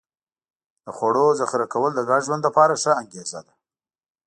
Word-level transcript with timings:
د 0.85 0.87
خوړو 0.97 1.25
ذخیره 1.39 1.67
کول 1.73 1.91
د 1.95 2.01
ګډ 2.09 2.21
ژوند 2.27 2.41
لپاره 2.47 2.73
ښه 2.81 2.91
انګېزه 3.01 3.39
ده. 3.47 3.53